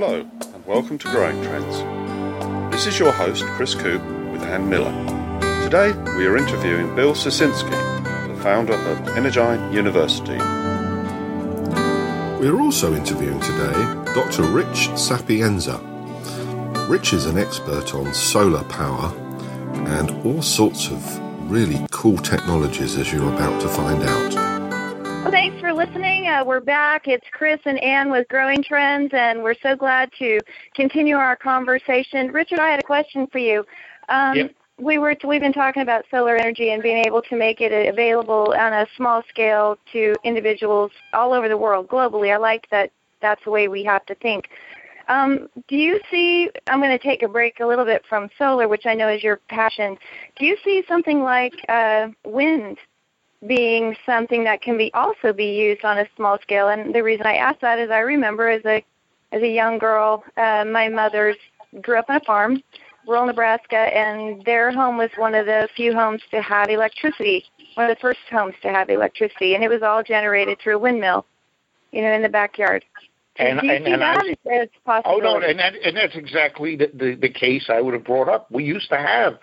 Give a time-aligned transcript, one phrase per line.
[0.00, 2.72] Hello, and welcome to Growing Trends.
[2.72, 4.00] This is your host, Chris Coop,
[4.30, 4.92] with Ann Miller.
[5.64, 7.68] Today, we are interviewing Bill Sisinski,
[8.28, 10.36] the founder of Energyne University.
[12.40, 14.44] We are also interviewing today Dr.
[14.44, 15.80] Rich Sapienza.
[16.88, 19.12] Rich is an expert on solar power
[19.88, 24.37] and all sorts of really cool technologies, as you're about to find out.
[26.38, 26.46] Well, thanks for listening.
[26.46, 27.08] We're back.
[27.08, 30.40] It's Chris and Ann with Growing Trends, and we're so glad to
[30.74, 32.30] continue our conversation.
[32.32, 33.64] Richard, I had a question for you.
[34.08, 34.54] Um, yep.
[34.78, 38.54] We were we've been talking about solar energy and being able to make it available
[38.56, 42.32] on a small scale to individuals all over the world, globally.
[42.32, 42.92] I like that.
[43.20, 44.48] That's the way we have to think.
[45.08, 46.50] Um, do you see?
[46.68, 49.24] I'm going to take a break a little bit from solar, which I know is
[49.24, 49.98] your passion.
[50.38, 52.78] Do you see something like uh, wind
[53.46, 56.68] being something that can be also be used on a small scale.
[56.68, 58.84] And the reason I ask that is I remember as a
[59.30, 61.36] as a young girl, uh, my mother's
[61.82, 62.62] grew up on a farm,
[63.06, 67.90] rural Nebraska, and their home was one of the few homes to have electricity, one
[67.90, 71.26] of the first homes to have electricity, and it was all generated through a windmill,
[71.92, 72.84] you know, in the backyard.
[73.36, 75.12] And, and, and that I, possible?
[75.14, 78.28] Oh no, and that, and that's exactly the, the the case I would have brought
[78.28, 78.50] up.
[78.50, 79.38] We used to have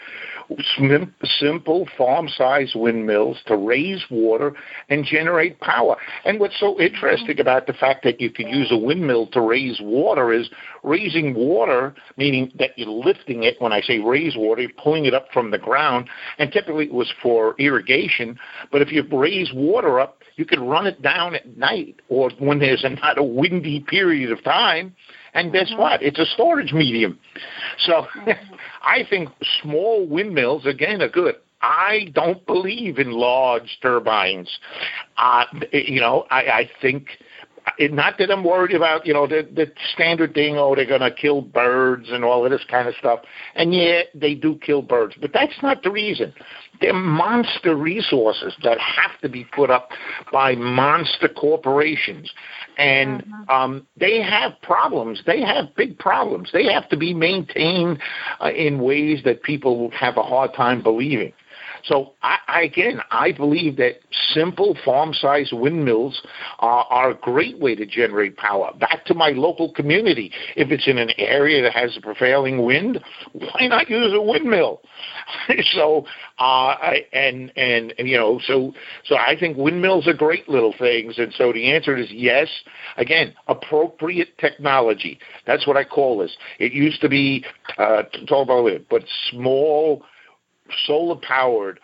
[1.39, 4.53] simple farm-sized windmills to raise water
[4.89, 5.97] and generate power.
[6.23, 9.79] And what's so interesting about the fact that you could use a windmill to raise
[9.81, 10.49] water is
[10.83, 13.55] raising water, meaning that you're lifting it.
[13.59, 16.93] When I say raise water, you're pulling it up from the ground, and typically it
[16.93, 18.37] was for irrigation.
[18.71, 22.59] But if you raise water up, you could run it down at night or when
[22.59, 24.95] there's a, not a windy period of time.
[25.33, 25.79] And guess Mhm.
[25.79, 26.01] what?
[26.01, 27.19] It's a storage medium.
[27.79, 28.07] So
[28.85, 29.29] I think
[29.61, 31.35] small windmills, again, are good.
[31.61, 34.59] I don't believe in large turbines.
[35.17, 37.07] Uh, you know, I, I think
[37.79, 40.57] it, not that I'm worried about, you know, the the standard thing.
[40.57, 43.21] Oh, they're going to kill birds and all of this kind of stuff.
[43.55, 46.33] And yeah, they do kill birds, but that's not the reason.
[46.81, 49.89] They're monster resources that have to be put up
[50.31, 52.31] by monster corporations,
[52.77, 55.21] and um, they have problems.
[55.25, 56.49] They have big problems.
[56.51, 57.99] They have to be maintained
[58.41, 61.33] uh, in ways that people will have a hard time believing.
[61.85, 63.99] So I, I, again, I believe that
[64.33, 66.21] simple farm-sized windmills
[66.59, 68.71] are, are a great way to generate power.
[68.79, 72.99] Back to my local community, if it's in an area that has a prevailing wind,
[73.33, 74.81] why not use a windmill?
[75.73, 76.05] so,
[76.39, 78.73] uh, I, and, and and you know, so
[79.05, 81.17] so I think windmills are great little things.
[81.17, 82.47] And so the answer is yes.
[82.97, 85.19] Again, appropriate technology.
[85.45, 86.35] That's what I call this.
[86.59, 87.45] It used to be
[87.77, 90.03] uh, talk about it, but small
[90.85, 91.79] solar powered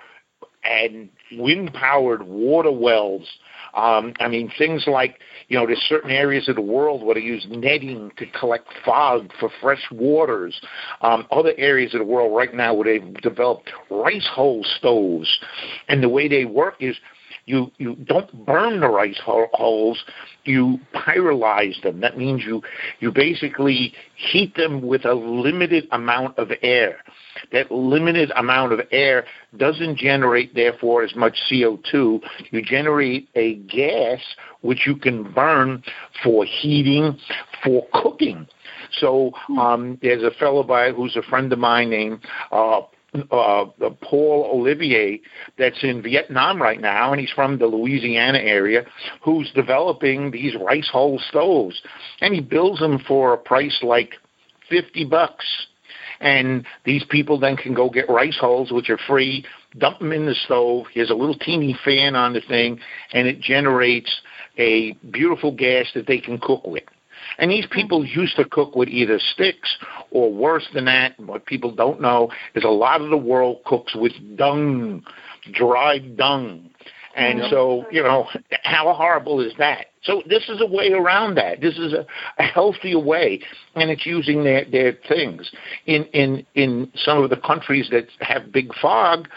[0.64, 3.28] and wind powered water wells.
[3.74, 7.22] Um, I mean, things like, you know, there's certain areas of the world where they
[7.22, 10.59] use netting to collect fog for fresh waters.
[11.02, 15.40] Um, other areas of the world right now where they've developed rice hull stoves.
[15.88, 16.98] And the way they work is
[17.46, 20.03] you, you don't burn the rice hulls,
[20.44, 22.02] you pyrolyze them.
[22.02, 22.62] That means you,
[23.00, 26.98] you basically heat them with a limited amount of air
[27.52, 29.25] that limited amount of air
[29.57, 32.22] doesn't generate, therefore, as much CO2.
[32.52, 34.19] You generate a gas
[34.62, 35.84] which you can burn
[36.24, 37.18] for heating,
[37.63, 38.47] for cooking.
[39.00, 42.19] So um, there's a fellow by who's a friend of mine named
[42.51, 42.81] uh,
[43.31, 43.66] uh,
[44.01, 45.22] Paul Olivier
[45.57, 48.85] that's in Vietnam right now, and he's from the Louisiana area,
[49.22, 51.81] who's developing these rice hull stoves,
[52.22, 54.13] and he builds them for a price like
[54.69, 55.46] fifty bucks
[56.21, 59.43] and these people then can go get rice hulls, which are free,
[59.77, 60.85] dump them in the stove.
[60.93, 62.79] Here's a little teeny fan on the thing,
[63.11, 64.21] and it generates
[64.57, 66.83] a beautiful gas that they can cook with.
[67.37, 67.73] And these hmm.
[67.73, 69.77] people used to cook with either sticks
[70.11, 71.19] or worse than that.
[71.19, 75.03] What people don't know is a lot of the world cooks with dung,
[75.51, 76.69] dried dung.
[77.15, 78.27] And so, you know,
[78.63, 79.88] how horrible is that?
[80.03, 81.62] So this is a way around that.
[81.62, 82.06] This is a,
[82.39, 83.42] a healthier way,
[83.75, 85.51] and it's using their, their things.
[85.86, 89.27] In, in, in some of the countries that have big fog,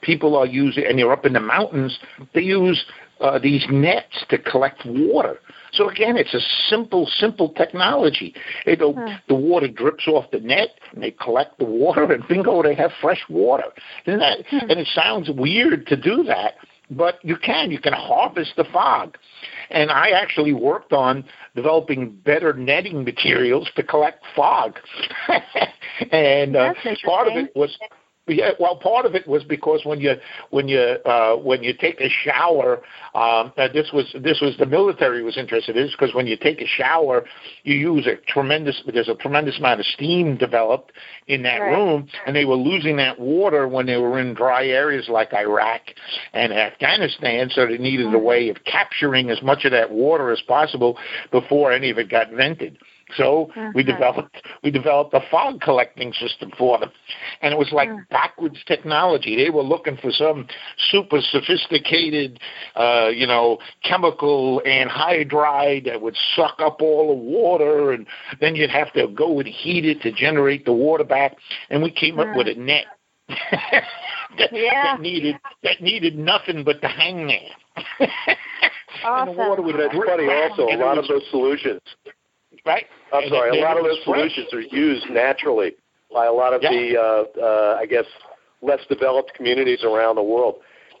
[0.00, 1.98] people are using, and they're up in the mountains,
[2.34, 2.84] they use
[3.20, 5.38] uh, these nets to collect water.
[5.72, 8.34] So again, it's a simple, simple technology.
[8.66, 9.14] It'll, Hmm.
[9.28, 12.90] The water drips off the net, and they collect the water, and bingo, they have
[13.00, 13.64] fresh water.
[14.06, 14.38] Isn't that?
[14.52, 16.54] And it sounds weird to do that,
[16.96, 17.70] but you can.
[17.70, 19.16] You can harvest the fog.
[19.70, 21.24] And I actually worked on
[21.54, 24.78] developing better netting materials to collect fog.
[26.12, 26.74] and uh,
[27.04, 27.76] part of it was
[28.28, 30.14] Yeah, well, part of it was because when you
[30.50, 32.76] when you uh, when you take a shower,
[33.16, 36.36] um, uh, this was this was the military was interested in this because when you
[36.36, 37.24] take a shower,
[37.64, 40.92] you use a tremendous there's a tremendous amount of steam developed
[41.26, 41.72] in that right.
[41.72, 45.80] room, and they were losing that water when they were in dry areas like Iraq
[46.32, 48.14] and Afghanistan, so they needed mm-hmm.
[48.14, 50.96] a way of capturing as much of that water as possible
[51.32, 52.78] before any of it got vented.
[53.16, 53.72] So uh-huh.
[53.74, 56.90] we developed we developed a fog collecting system for them,
[57.40, 58.00] and it was like uh-huh.
[58.10, 59.36] backwards technology.
[59.36, 60.46] They were looking for some
[60.90, 62.40] super sophisticated,
[62.76, 68.06] uh, you know, chemical anhydride that would suck up all the water, and
[68.40, 71.36] then you'd have to go and heat it to generate the water back.
[71.70, 72.30] And we came uh-huh.
[72.30, 72.86] up with a net.
[74.38, 74.96] that, yeah.
[74.96, 77.40] that needed that needed nothing but the hangman.
[77.78, 78.08] awesome.
[79.04, 80.64] and the water would That's funny also.
[80.68, 81.80] A lot of those solutions
[82.66, 82.86] right?
[83.12, 83.58] I'm sorry.
[83.58, 85.72] A lot of those solutions are used naturally
[86.12, 86.70] by a lot of yeah.
[86.70, 88.04] the, uh, uh, I guess,
[88.60, 90.56] less developed communities around the world.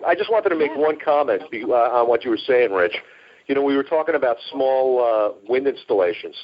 [0.06, 2.96] I just wanted to make one comment uh, on what you were saying, Rich.
[3.46, 6.34] You know, we were talking about small uh, wind installations,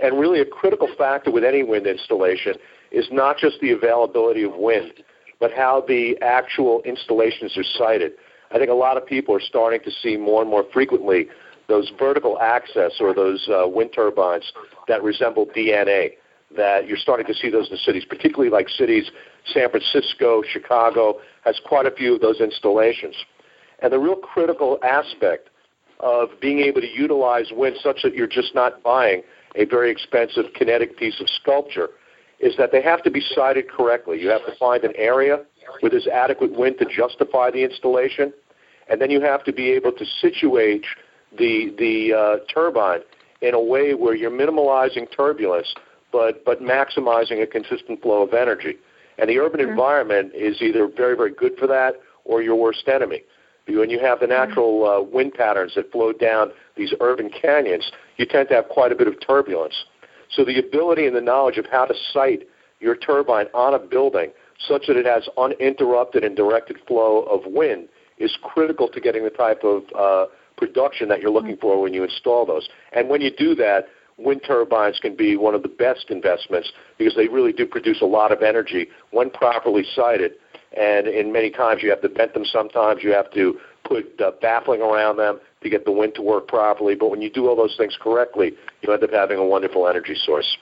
[0.00, 2.54] and really a critical factor with any wind installation
[2.90, 4.92] is not just the availability of wind,
[5.40, 8.12] but how the actual installations are sited.
[8.50, 11.28] I think a lot of people are starting to see more and more frequently
[11.68, 14.52] those vertical axis or those uh, wind turbines
[14.88, 16.12] that resemble DNA.
[16.54, 19.10] That you're starting to see those in cities, particularly like cities,
[19.54, 23.16] San Francisco, Chicago has quite a few of those installations.
[23.78, 25.48] And the real critical aspect
[26.00, 29.22] of being able to utilize wind such that you're just not buying
[29.56, 31.90] a very expensive kinetic piece of sculpture
[32.40, 34.20] is that they have to be sited correctly.
[34.20, 35.44] You have to find an area
[35.80, 38.32] where there's adequate wind to justify the installation,
[38.90, 40.84] and then you have to be able to situate
[41.38, 43.00] the the uh, turbine
[43.40, 45.74] in a way where you're minimalizing turbulence,
[46.12, 48.76] but but maximizing a consistent flow of energy.
[49.18, 49.70] And the urban mm-hmm.
[49.70, 51.94] environment is either very very good for that
[52.24, 53.22] or your worst enemy.
[53.66, 54.48] When you have the mm-hmm.
[54.48, 58.92] natural uh, wind patterns that flow down these urban canyons, you tend to have quite
[58.92, 59.74] a bit of turbulence.
[60.30, 62.48] So the ability and the knowledge of how to site
[62.80, 64.32] your turbine on a building
[64.66, 67.88] such that it has uninterrupted and directed flow of wind
[68.18, 70.26] is critical to getting the type of uh,
[70.56, 72.68] production that you're looking for when you install those.
[72.92, 73.86] And when you do that,
[74.18, 78.06] wind turbines can be one of the best investments because they really do produce a
[78.06, 80.32] lot of energy when properly sited.
[80.76, 82.44] And in many times, you have to vent them.
[82.44, 86.48] Sometimes you have to put uh, baffling around them to get the wind to work
[86.48, 86.94] properly.
[86.94, 90.14] But when you do all those things correctly, you end up having a wonderful energy
[90.14, 90.56] source.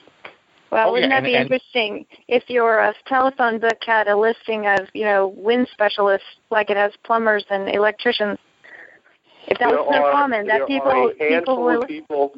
[0.71, 4.15] Well, oh, wouldn't yeah, that be and, interesting if your uh, telephone book had a
[4.15, 8.39] listing of, you know, wind specialists like it has plumbers and electricians?
[9.47, 12.33] If that there was so are, common, that people people were people.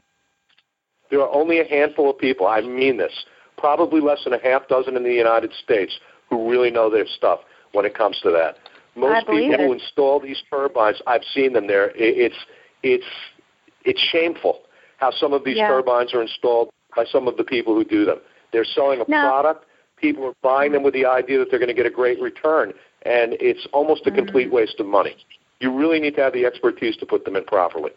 [1.10, 2.48] There are only a handful of people.
[2.48, 3.14] I mean this.
[3.58, 7.40] Probably less than a half dozen in the United States who really know their stuff
[7.74, 8.58] when it comes to that.
[8.96, 9.60] Most people it.
[9.60, 11.92] who install these turbines, I've seen them there.
[11.96, 12.36] It's
[12.84, 13.06] it's
[13.86, 14.62] it's shameful
[14.98, 15.68] how some of these yeah.
[15.68, 18.20] turbines are installed by some of the people who do them.
[18.52, 19.22] They're selling a no.
[19.22, 19.66] product.
[19.98, 22.74] People are buying them with the idea that they're going to get a great return,
[23.04, 24.18] and it's almost a mm-hmm.
[24.18, 25.16] complete waste of money
[25.64, 27.92] you really need to have the expertise to put them in properly.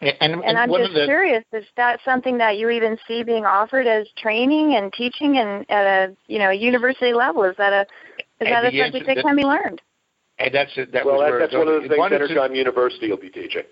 [0.00, 3.46] And, and, and I'm just the, curious, is that something that you even see being
[3.46, 7.44] offered as training and teaching and at a you know university level?
[7.44, 7.80] Is that a
[8.38, 9.80] is that a subject that, that, can be learned?
[10.38, 13.62] And that's that well, that, that's one of the things Energon University will be teaching.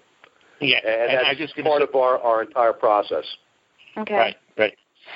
[0.61, 3.25] Yeah, and, and that's I just part say, of our, our entire process.
[3.99, 4.15] Okay.
[4.15, 4.75] Right, right.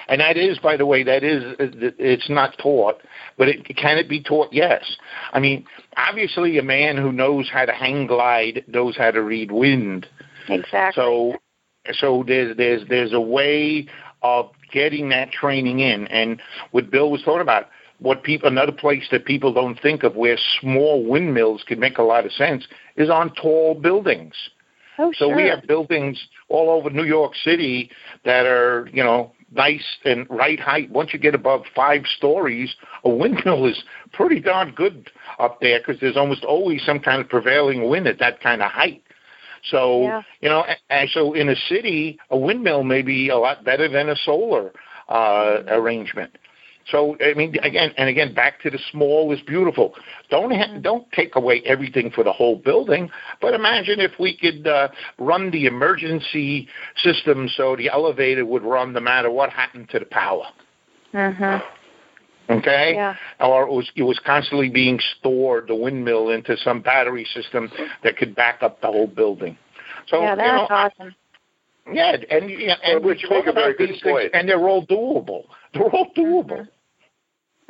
[0.08, 1.66] And that is, by the way, that is uh,
[1.98, 3.00] it's not taught,
[3.36, 4.48] but it can it be taught?
[4.52, 4.84] Yes.
[5.32, 5.66] I mean,
[5.96, 10.06] obviously, a man who knows how to hang glide knows how to read wind.
[10.48, 11.02] Exactly.
[11.02, 11.36] So,
[11.92, 13.86] so there's there's there's a way
[14.22, 16.40] of getting that training in, and
[16.70, 17.68] what Bill was talking about,
[17.98, 22.02] what people another place that people don't think of where small windmills could make a
[22.02, 22.66] lot of sense
[22.96, 24.34] is on tall buildings.
[24.98, 25.36] Oh, so sure.
[25.36, 27.90] we have buildings all over New York City
[28.24, 30.90] that are, you know, nice and right height.
[30.90, 32.74] Once you get above five stories,
[33.04, 37.28] a windmill is pretty darn good up there because there's almost always some kind of
[37.28, 39.02] prevailing wind at that kind of height.
[39.70, 40.22] So yeah.
[40.40, 44.08] you know, and so in a city, a windmill may be a lot better than
[44.08, 44.72] a solar
[45.08, 45.14] uh,
[45.68, 45.68] Mm-hmm.
[45.70, 46.36] arrangement.
[46.90, 49.94] So I mean, again and again, back to the small is beautiful.
[50.30, 50.80] Don't ha- Mm-hmm.
[50.82, 55.50] don't take away everything for the whole building, but imagine if we could uh, run
[55.50, 60.44] the emergency system so the elevator would run no matter what happened to the power.
[61.14, 61.62] Mhm.
[62.50, 63.14] Okay, Yeah.
[63.40, 67.70] or it was it was constantly being stored the windmill into some battery system
[68.02, 69.56] that could back up the whole building.
[70.06, 71.14] So yeah, you that's know, awesome.
[71.92, 74.30] yeah, and yeah, and Well, which we make talk about these things, point.
[74.32, 75.44] and they're all doable.
[75.74, 76.66] They're all doable.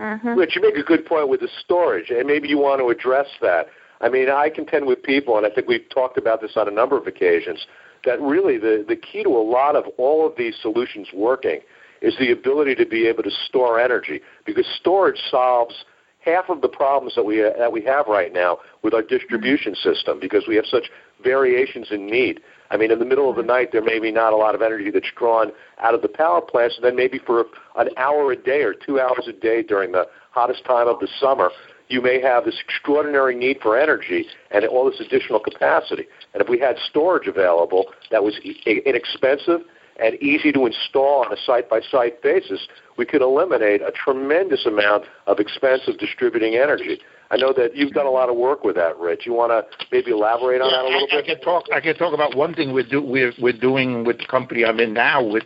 [0.00, 0.38] Mm-hmm.
[0.38, 3.26] Rich, you make a good point with the storage, and maybe you want to address
[3.40, 3.66] that.
[4.00, 6.70] I mean, I contend with people, and I think we've talked about this on a
[6.70, 7.66] number of occasions,
[8.04, 11.60] that really the, the key to a lot of all of these solutions working
[12.00, 15.74] is the ability to be able to store energy, because storage solves
[16.20, 20.20] half of the problems that we, that we have right now with our distribution system,
[20.20, 20.90] because we have such
[21.24, 22.40] variations in need.
[22.70, 24.62] I mean, in the middle of the night, there may be not a lot of
[24.62, 27.46] energy that's drawn out of the power plants, and then maybe for
[27.76, 31.08] an hour a day or two hours a day during the hottest time of the
[31.18, 31.50] summer,
[31.88, 36.04] you may have this extraordinary need for energy and all this additional capacity.
[36.34, 39.60] And if we had storage available that was inexpensive
[40.00, 44.66] and easy to install on a site by site basis, we could eliminate a tremendous
[44.66, 47.00] amount of expensive distributing energy.
[47.30, 49.26] I know that you've done a lot of work with that, Rich.
[49.26, 51.24] You want to maybe elaborate on yeah, that a little I, bit?
[51.24, 51.64] I can talk.
[51.72, 54.80] I can talk about one thing we're, do, we're we're doing with the company I'm
[54.80, 55.44] in now with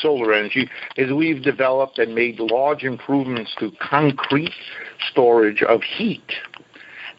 [0.00, 4.54] solar energy is we've developed and made large improvements to concrete
[5.10, 6.32] storage of heat.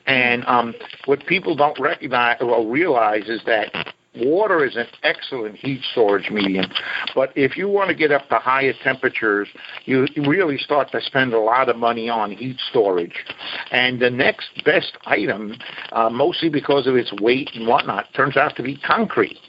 [0.08, 5.82] And um, what people don't recognize or realize is that water is an excellent heat
[5.92, 6.66] storage medium,
[7.14, 9.48] but if you want to get up to higher temperatures,
[9.86, 13.26] you really start to spend a lot of money on heat storage.
[13.72, 15.56] And the next best item,
[15.92, 19.40] uh, mostly because of its weight and whatnot, turns out to be concrete.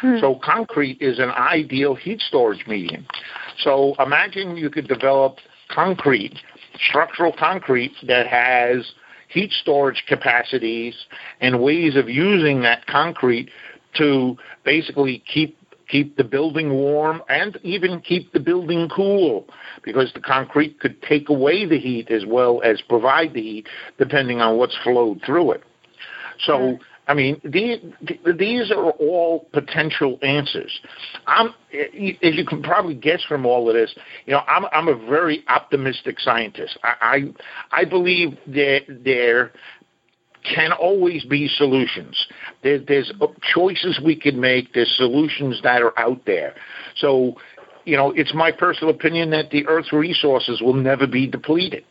[0.00, 0.18] Hmm.
[0.20, 3.06] So concrete is an ideal heat storage medium.
[3.58, 5.36] So imagine you could develop
[5.68, 6.38] concrete,
[6.88, 8.92] structural concrete that has
[9.28, 10.94] heat storage capacities
[11.40, 13.48] and ways of using that concrete
[13.96, 15.56] to basically keep
[15.88, 19.46] keep the building warm and even keep the building cool
[19.82, 23.66] because the concrete could take away the heat as well as provide the heat
[23.98, 25.62] depending on what's flowed through it.
[26.46, 26.78] So.
[27.08, 27.78] I mean, these,
[28.38, 30.70] these are all potential answers.
[31.26, 31.88] I'm, as
[32.36, 33.92] you can probably guess from all of this,
[34.26, 36.78] you know, I'm, I'm a very optimistic scientist.
[36.84, 37.32] I,
[37.72, 39.50] I, I believe that there
[40.44, 42.16] can always be solutions.
[42.62, 43.12] There, there's
[43.54, 44.74] choices we can make.
[44.74, 46.54] There's solutions that are out there.
[46.96, 47.36] So,
[47.84, 51.84] you know, it's my personal opinion that the Earth's resources will never be depleted,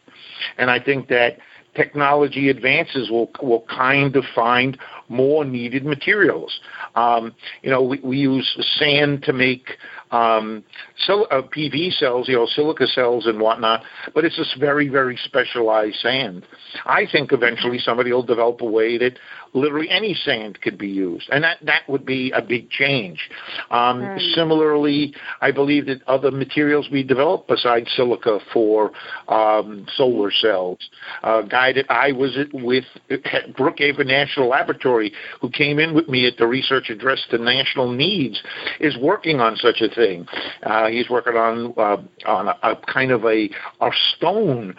[0.57, 1.37] and I think that
[1.75, 4.77] technology advances will will kind of find
[5.09, 6.59] more needed materials.
[6.95, 8.47] Um, you know, we, we use
[8.77, 9.77] sand to make
[10.11, 10.63] um,
[10.97, 13.83] sil- uh, PV cells, you know, silica cells and whatnot,
[14.15, 16.45] but it's this very, very specialized sand.
[16.85, 19.19] I think eventually somebody will develop a way that
[19.53, 23.29] literally any sand could be used, and that that would be a big change.
[23.71, 24.17] Um.
[24.35, 28.91] Similarly, I believe that other materials we develop besides silica for
[29.27, 30.77] um, solar cells.
[31.23, 34.98] Uh, guy that I was with at Brookhaven National Laboratory,
[35.41, 38.41] who came in with me at the research address to national needs,
[38.79, 40.27] is working on such a thing.
[40.63, 43.49] Uh, he's working on uh, on a, a kind of a
[43.81, 44.75] a stone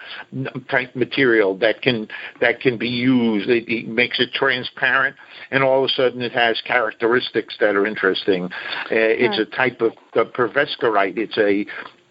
[0.70, 2.08] type material that can
[2.40, 3.48] that can be used.
[3.48, 5.16] It, it makes it transparent,
[5.50, 8.44] and all of a sudden it has characteristics that are interesting.
[8.44, 11.16] Uh, it's a type of uh, perovskite.
[11.16, 11.66] It's a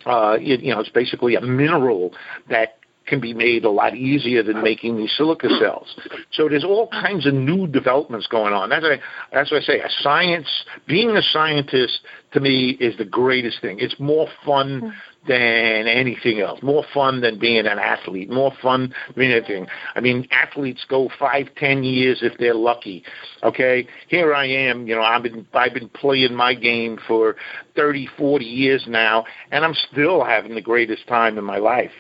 [0.05, 2.13] uh, it, you know, it's basically a mineral
[2.49, 2.78] that
[3.09, 5.95] can be made a lot easier than making these silica cells.
[6.31, 8.69] So there's all kinds of new developments going on.
[8.69, 8.99] That's what I,
[9.33, 9.79] that's what I say.
[9.79, 10.47] A science,
[10.87, 11.99] being a scientist
[12.33, 13.77] to me is the greatest thing.
[13.79, 14.89] It's more fun hmm.
[15.27, 16.61] than anything else.
[16.61, 18.29] More fun than being an athlete.
[18.29, 19.67] More fun than anything.
[19.95, 23.03] I mean, athletes go five, ten years if they're lucky.
[23.43, 24.87] Okay, here I am.
[24.87, 27.35] You know, I've been I've been playing my game for
[27.75, 31.91] thirty, forty years now, and I'm still having the greatest time in my life.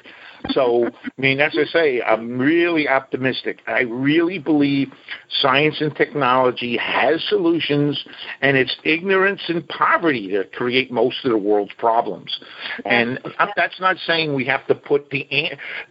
[0.51, 3.59] So, I mean, as I say, I'm really optimistic.
[3.67, 4.91] I really believe
[5.41, 8.03] science and technology has solutions,
[8.41, 12.39] and it's ignorance and poverty that create most of the world's problems.
[12.85, 13.19] And
[13.55, 15.27] that's not saying we have to put the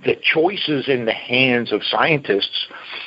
[0.04, 2.66] the choices in the hands of scientists.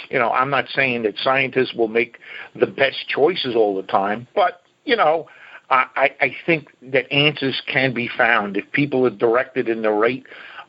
[0.09, 2.17] You know, I'm not saying that scientists will make
[2.55, 5.27] the best choices all the time, but you know.
[5.73, 10.21] I, I think that answers can be found if people are directed in the right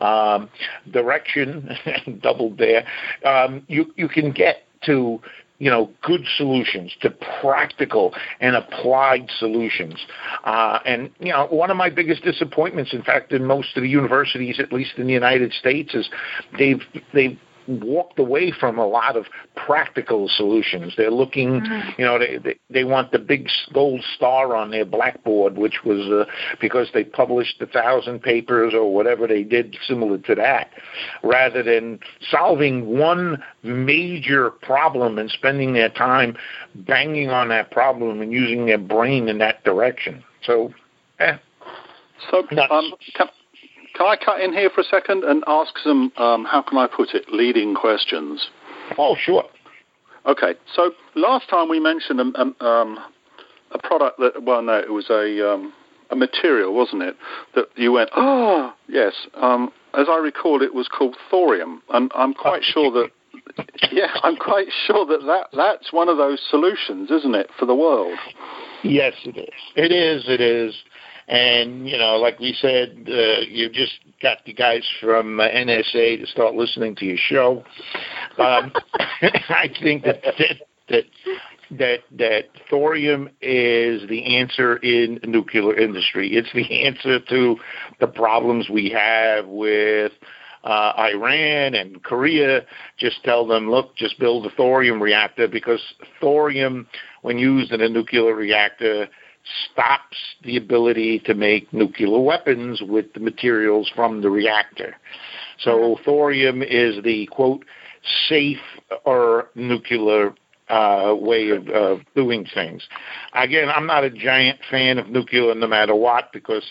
[0.02, 0.50] um,
[0.90, 1.70] direction,
[2.20, 2.84] doubled there,
[3.24, 5.20] um, you you can get to
[5.58, 9.94] you know good solutions to practical and applied solutions.
[10.42, 13.88] Uh, and you know one of my biggest disappointments in fact in most of the
[13.88, 16.10] universities at least in the united states is
[16.58, 16.82] they've
[17.14, 19.26] they've walked away from a lot of
[19.56, 20.94] practical solutions.
[20.96, 22.00] They're looking, mm-hmm.
[22.00, 26.00] you know, they, they they want the big gold star on their blackboard, which was
[26.10, 30.70] uh, because they published a thousand papers or whatever they did similar to that,
[31.22, 31.98] rather than
[32.30, 36.36] solving one major problem and spending their time
[36.74, 40.22] banging on that problem and using their brain in that direction.
[40.44, 40.72] So,
[41.18, 41.36] eh.
[42.30, 42.92] So, um,
[43.94, 46.86] can, I cut in here for a second and ask some, um, how can I
[46.86, 48.48] put it, leading questions?
[48.98, 49.44] Oh, sure.
[50.26, 52.98] Okay, so last time we mentioned a, um,
[53.72, 55.72] a product that, well, no, it was a, um,
[56.10, 57.16] a material, wasn't it?
[57.54, 59.14] That you went, oh, yes.
[59.34, 63.10] Um, as I recall, it was called thorium, and I'm quite sure that
[63.92, 67.74] yeah, I'm quite sure that, that that's one of those solutions, isn't it, for the
[67.74, 68.18] world?
[68.82, 69.54] Yes, it is.
[69.76, 70.24] It is.
[70.28, 70.74] It is.
[71.28, 76.20] And you know, like we said, uh, you just got the guys from uh, NSA
[76.20, 77.64] to start listening to your show.
[78.38, 78.72] Um,
[79.22, 80.56] I think that, that
[80.88, 81.04] that
[81.70, 86.32] that that thorium is the answer in nuclear industry.
[86.32, 87.56] It's the answer to
[88.00, 90.12] the problems we have with
[90.64, 92.64] uh, Iran and Korea,
[92.98, 95.80] just tell them, look, just build a thorium reactor because
[96.20, 96.86] thorium,
[97.22, 99.08] when used in a nuclear reactor,
[99.70, 104.96] stops the ability to make nuclear weapons with the materials from the reactor.
[105.58, 106.04] So mm-hmm.
[106.04, 107.64] thorium is the quote
[108.28, 108.58] safe
[109.04, 110.34] or nuclear
[110.68, 112.82] uh, way of uh, doing things.
[113.34, 116.64] Again, I'm not a giant fan of nuclear no matter what because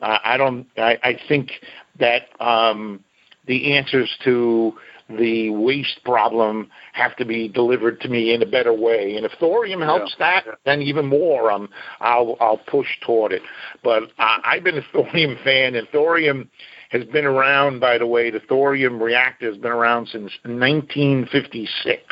[0.00, 0.66] uh, I don't.
[0.76, 1.52] I, I think
[1.98, 3.04] that um,
[3.46, 4.74] the answers to
[5.08, 9.16] the waste problem have to be delivered to me in a better way.
[9.16, 10.40] And if thorium helps yeah.
[10.44, 11.68] that, then even more, um,
[12.00, 13.42] I'll I'll push toward it.
[13.84, 16.50] But uh, I've been a thorium fan, and thorium
[16.90, 17.80] has been around.
[17.80, 22.02] By the way, the thorium reactor has been around since 1956.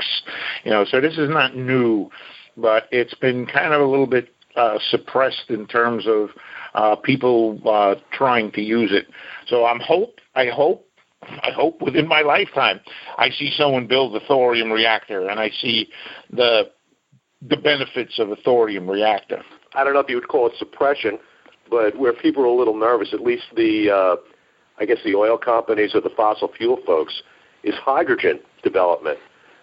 [0.65, 2.11] You know, so this is not new,
[2.57, 6.29] but it's been kind of a little bit uh, suppressed in terms of
[6.75, 9.07] uh, people uh, trying to use it.
[9.49, 10.84] So I'm hope I hope
[11.43, 12.81] I hope within my lifetime,
[13.19, 15.89] I see someone build a thorium reactor and I see
[16.31, 16.71] the
[17.47, 19.43] the benefits of a thorium reactor.
[19.75, 21.19] I don't know if you would call it suppression,
[21.69, 24.17] but where people are a little nervous, at least the uh,
[24.79, 27.23] I guess the oil companies or the fossil fuel folks,
[27.63, 29.19] is hydrogen development.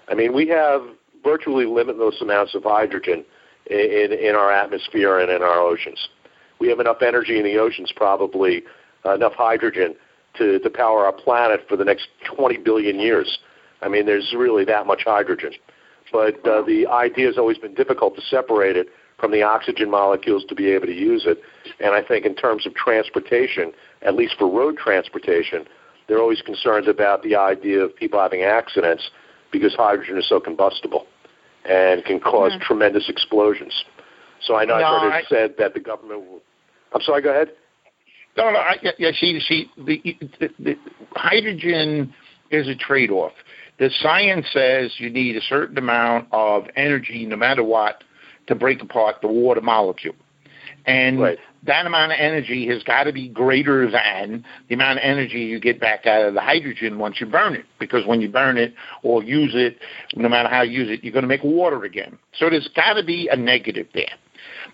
[0.07, 0.81] I mean, we have
[1.23, 3.25] virtually limitless amounts of hydrogen
[3.69, 6.09] in, in our atmosphere and in our oceans.
[6.59, 8.63] We have enough energy in the oceans, probably
[9.05, 9.95] uh, enough hydrogen
[10.37, 13.39] to, to power our planet for the next 20 billion years.
[13.81, 15.53] I mean, there's really that much hydrogen.
[16.11, 18.87] But uh, the idea has always been difficult to separate it
[19.19, 21.39] from the oxygen molecules to be able to use it.
[21.79, 25.65] And I think in terms of transportation, at least for road transportation,
[26.07, 29.09] they're always concerned about the idea of people having accidents
[29.51, 31.05] because hydrogen is so combustible
[31.69, 32.63] and can because mm-hmm.
[32.63, 33.85] tremendous explosions.
[34.41, 36.21] So I know no, I've heard it I, said that the government.
[36.21, 36.41] Will,
[36.93, 37.21] I'm sorry.
[37.21, 37.51] Go ahead.
[38.37, 38.59] No, no.
[38.59, 40.01] I, yeah, see, see, the,
[40.39, 40.75] the, the
[41.15, 42.13] hydrogen
[42.49, 43.33] is a trade-off.
[43.79, 48.03] The science says you need a certain amount of energy, no matter what,
[48.47, 50.15] to break apart the water molecule,
[50.85, 51.37] and right.
[51.65, 55.59] that amount of energy has got to be greater than the amount of energy you
[55.59, 57.65] get back out of the hydrogen once you burn it.
[57.79, 59.77] Because when you burn it or use it,
[60.15, 62.17] no matter how you use it, you're going to make water again.
[62.37, 64.13] So there's got to be a negative there.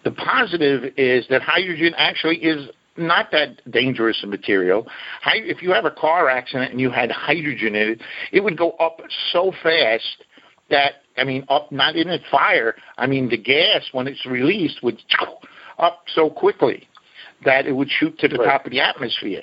[0.04, 4.88] The positive is that hydrogen actually is not that dangerous a material.
[5.26, 8.72] If you have a car accident and you had hydrogen in it, it would go
[8.72, 10.24] up so fast
[10.70, 12.76] that I mean, up not in a fire.
[12.98, 15.00] I mean, the gas when it's released would
[15.80, 16.88] up so quickly
[17.46, 18.46] that it would shoot to the right.
[18.46, 19.42] top of the atmosphere.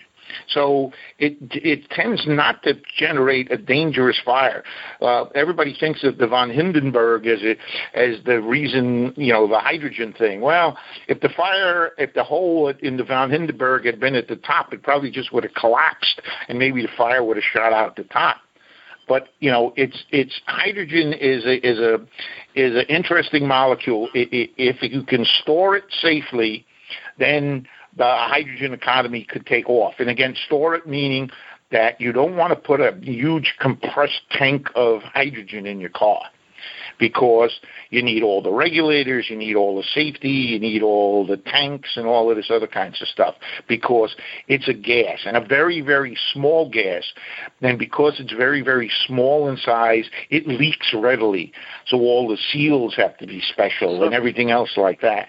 [0.49, 4.65] So it it tends not to generate a dangerous fire.
[5.01, 7.57] Uh, everybody thinks of the von Hindenburg as a,
[7.99, 10.41] as the reason, you know, the hydrogen thing.
[10.41, 14.37] Well, if the fire, if the hole in the von Hindenburg had been at the
[14.37, 17.97] top, it probably just would have collapsed, and maybe the fire would have shot out
[17.97, 18.39] the top
[19.07, 21.95] but you know it's it's hydrogen is a is a
[22.55, 26.65] is an interesting molecule if you can store it safely
[27.19, 29.95] then the hydrogen economy could take off.
[29.99, 31.31] And again, store it meaning
[31.71, 36.23] that you don't want to put a huge compressed tank of hydrogen in your car
[36.99, 37.53] because
[37.91, 41.91] you need all the regulators, you need all the safety, you need all the tanks
[41.97, 43.35] and all of this other kinds of stuff
[43.69, 44.15] because
[44.49, 47.05] it's a gas and a very, very small gas.
[47.61, 51.53] And because it's very, very small in size, it leaks readily.
[51.87, 55.29] So all the seals have to be special and everything else like that.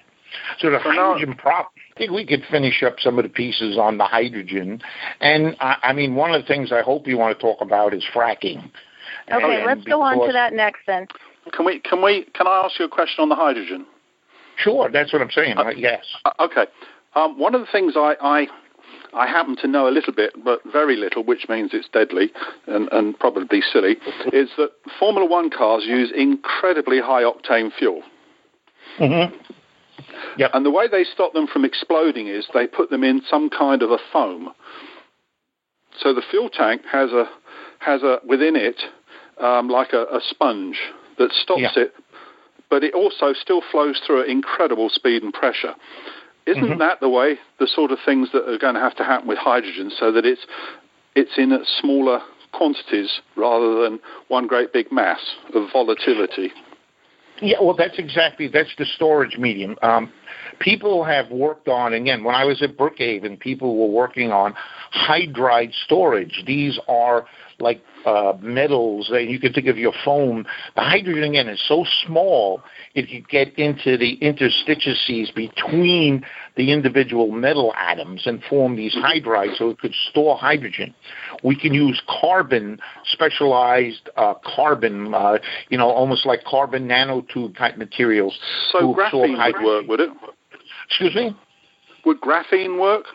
[0.59, 3.97] So the hydrogen prop I think we could finish up some of the pieces on
[3.97, 4.81] the hydrogen.
[5.21, 7.93] And I, I mean, one of the things I hope you want to talk about
[7.93, 8.69] is fracking.
[9.31, 11.07] Okay, and let's go on to that next then.
[11.53, 11.79] Can we?
[11.79, 12.25] Can we?
[12.33, 13.85] Can I ask you a question on the hydrogen?
[14.57, 15.57] Sure, that's what I'm saying.
[15.57, 16.03] Uh, yes.
[16.25, 16.65] Uh, okay.
[17.15, 18.47] Um, one of the things I, I
[19.13, 22.31] I happen to know a little bit, but very little, which means it's deadly
[22.67, 23.91] and, and probably silly,
[24.33, 28.03] is that Formula One cars use incredibly high octane fuel.
[28.99, 29.35] Mm-hmm.
[30.37, 30.51] Yep.
[30.53, 33.81] And the way they stop them from exploding is they put them in some kind
[33.81, 34.49] of a foam.
[35.99, 37.29] So the fuel tank has a
[37.79, 38.81] has a within it
[39.41, 40.79] um, like a, a, sponge
[41.17, 41.83] that stops yeah.
[41.83, 41.93] it,
[42.69, 45.75] but it also still flows through at incredible speed and pressure.
[46.45, 46.79] Isn't mm-hmm.
[46.79, 49.37] that the way the sort of things that are going to have to happen with
[49.37, 50.45] hydrogen, so that it's
[51.15, 55.19] it's in smaller quantities rather than one great big mass
[55.53, 56.51] of volatility?
[57.41, 59.75] Yeah, well, that's exactly that's the storage medium.
[59.81, 60.11] Um,
[60.59, 62.23] people have worked on again.
[62.23, 64.55] When I was at Brookhaven, people were working on
[64.93, 66.43] hydride storage.
[66.47, 67.25] These are
[67.59, 69.09] like uh, metals.
[69.11, 70.45] Uh, you can think of your foam.
[70.75, 72.61] The hydrogen again is so small
[72.93, 79.57] it can get into the interstices between the individual metal atoms and form these hydrides,
[79.57, 80.93] so it could store hydrogen.
[81.43, 85.37] We can use carbon, specialized uh, carbon, uh,
[85.69, 88.37] you know, almost like carbon nanotube type materials.
[88.71, 90.09] So graphene would work, would it?
[90.87, 91.35] Excuse me.
[92.05, 93.05] Would graphene work?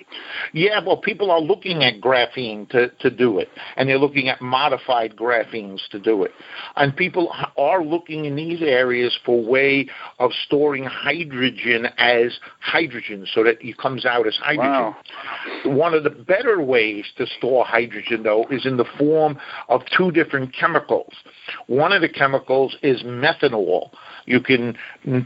[0.52, 4.40] Yeah, well, people are looking at graphene to, to do it, and they're looking at
[4.40, 6.32] modified graphenes to do it.
[6.76, 9.86] And people are looking in these areas for way
[10.18, 14.70] of storing hydrogen as hydrogen so that it comes out as hydrogen.
[14.70, 14.96] Wow.
[15.66, 20.10] One of the better ways to store hydrogen, though, is in the form of two
[20.10, 21.14] different chemicals.
[21.68, 23.90] One of the chemicals is methanol.
[24.26, 24.76] You can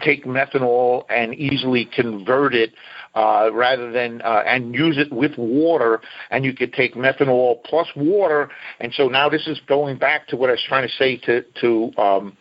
[0.02, 2.72] take methanol and easily convert it
[3.14, 6.00] uh, rather than uh, and use it with water,
[6.30, 8.50] and you could take methanol plus water,
[8.80, 11.42] and so now this is going back to what I was trying to say to
[11.60, 12.36] to um,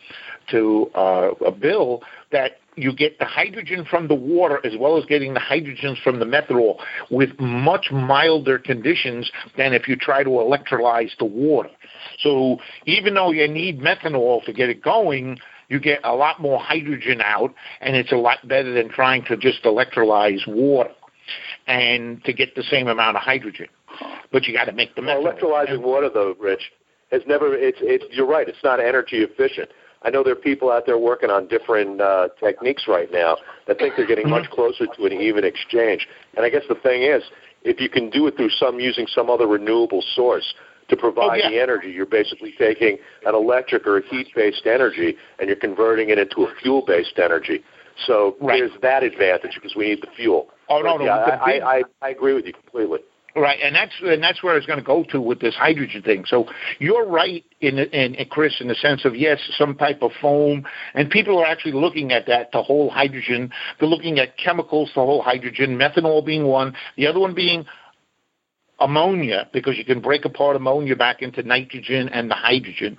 [0.50, 5.34] to uh, Bill that you get the hydrogen from the water as well as getting
[5.34, 6.78] the hydrogens from the methanol
[7.10, 11.70] with much milder conditions than if you try to electrolyze the water.
[12.20, 16.58] So even though you need methanol to get it going, you get a lot more
[16.58, 20.92] hydrogen out, and it's a lot better than trying to just electrolyze water
[21.66, 23.68] and to get the same amount of hydrogen.
[24.32, 26.72] But you got to make the well, electrolyzing water, though, Rich,
[27.10, 27.54] has never.
[27.54, 28.04] It's it's.
[28.10, 28.48] You're right.
[28.48, 29.70] It's not energy efficient.
[30.02, 33.78] I know there are people out there working on different uh, techniques right now that
[33.78, 36.06] think they're getting much closer to an even exchange.
[36.36, 37.22] And I guess the thing is,
[37.62, 40.54] if you can do it through some using some other renewable source,
[40.88, 41.50] to provide oh, yeah.
[41.50, 41.90] the energy.
[41.90, 46.54] You're basically taking an electric or a heat-based energy and you're converting it into a
[46.62, 47.64] fuel-based energy.
[48.06, 48.58] So right.
[48.58, 50.48] there's that advantage because we need the fuel.
[50.68, 51.62] Oh no, no, yeah, I, big...
[51.62, 53.00] I, I, I agree with you completely.
[53.36, 56.02] Right, and that's and that's where I was going to go to with this hydrogen
[56.02, 56.24] thing.
[56.24, 56.46] So
[56.78, 60.64] you're right in, in, in Chris in the sense of yes, some type of foam,
[60.94, 63.50] and people are actually looking at that to hold hydrogen.
[63.80, 67.66] They're looking at chemicals to hold hydrogen, methanol being one, the other one being
[68.80, 72.98] ammonia because you can break apart ammonia back into nitrogen and the hydrogen.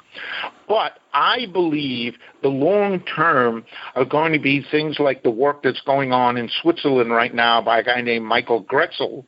[0.68, 5.82] But I believe the long term are going to be things like the work that's
[5.82, 9.26] going on in Switzerland right now by a guy named Michael Grätzel,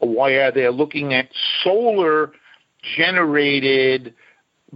[0.00, 1.28] where they're looking at
[1.62, 2.32] solar
[2.96, 4.14] generated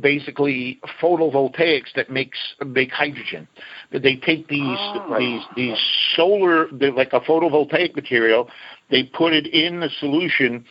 [0.00, 3.48] basically photovoltaics that makes make hydrogen.
[3.92, 5.16] They take these oh.
[5.18, 5.78] these these
[6.14, 8.48] solar like a photovoltaic material
[8.90, 10.64] they put it in the solution,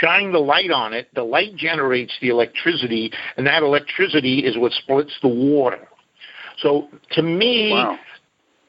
[0.00, 1.08] shine the light on it.
[1.14, 5.88] The light generates the electricity, and that electricity is what splits the water.
[6.58, 7.98] So to me, wow.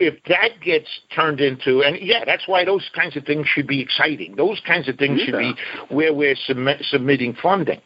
[0.06, 3.82] If that gets turned into, and yeah, that's why those kinds of things should be
[3.82, 4.36] exciting.
[4.36, 5.26] Those kinds of things yeah.
[5.26, 5.54] should be
[5.94, 7.82] where we're submit, submitting funding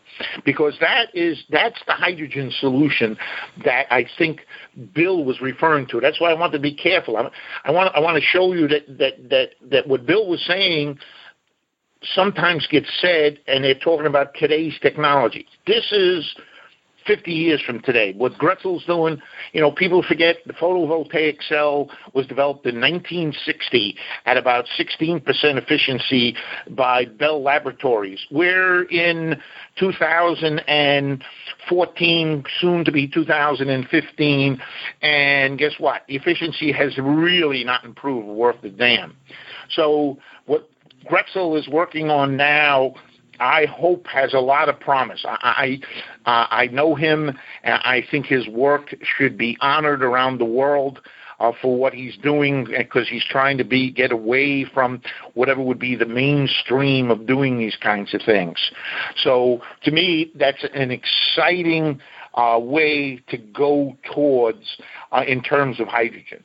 [0.45, 3.17] because that is that's the hydrogen solution
[3.63, 4.41] that I think
[4.93, 5.99] Bill was referring to.
[5.99, 7.17] That's why I want to be careful.
[7.17, 7.29] I,
[7.65, 10.99] I want I want to show you that that that that what Bill was saying
[12.13, 15.45] sometimes gets said, and they're talking about today's technology.
[15.65, 16.35] This is
[17.07, 18.13] 50 years from today.
[18.13, 19.19] What Grätzel's doing,
[19.53, 26.35] you know, people forget the photovoltaic cell was developed in 1960 at about 16% efficiency
[26.69, 28.19] by Bell Laboratories.
[28.29, 29.41] We're in
[29.79, 34.61] 2014, soon to be 2015,
[35.01, 36.03] and guess what?
[36.07, 39.15] The efficiency has really not improved worth the damn.
[39.69, 40.69] So what
[41.09, 42.95] Grätzel is working on now
[43.39, 45.23] I hope has a lot of promise.
[45.27, 45.79] I
[46.25, 47.29] I, uh, I know him,
[47.63, 50.99] and I think his work should be honored around the world.
[51.39, 54.99] Uh, for what he's doing because he's trying to be get away from
[55.35, 58.71] whatever would be the mainstream of doing these kinds of things.
[59.17, 62.01] So to me, that's an exciting
[62.33, 64.77] uh, way to go towards
[65.11, 66.43] uh, in terms of hydrogen.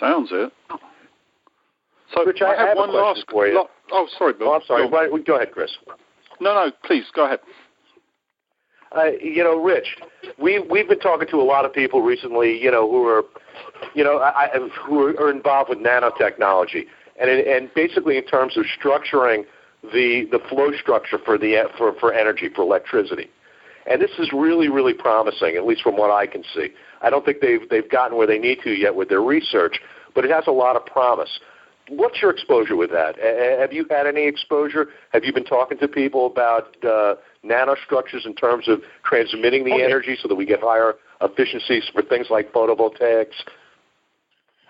[0.00, 0.52] Sounds it.
[2.14, 3.54] So Rich, I, I have, have one last for you.
[3.54, 4.48] Lo- oh, sorry, Bill.
[4.48, 4.88] Oh, I'm sorry.
[4.88, 5.18] Go.
[5.18, 5.70] go ahead, Chris.
[6.40, 7.40] No, no, please go ahead.
[8.96, 9.96] Uh, you know, Rich,
[10.38, 12.62] we we've been talking to a lot of people recently.
[12.62, 13.22] You know, who are,
[13.94, 14.48] you know, I,
[14.86, 16.84] who are involved with nanotechnology,
[17.20, 19.44] and and basically in terms of structuring
[19.82, 23.30] the the flow structure for the for for energy for electricity.
[23.90, 26.68] And this is really really promising, at least from what I can see.
[27.02, 29.80] I don't think they've they've gotten where they need to yet with their research,
[30.14, 31.40] but it has a lot of promise.
[31.88, 33.16] What's your exposure with that?
[33.60, 34.88] Have you had any exposure?
[35.12, 39.84] Have you been talking to people about uh, nanostructures in terms of transmitting the okay.
[39.84, 43.34] energy so that we get higher efficiencies for things like photovoltaics?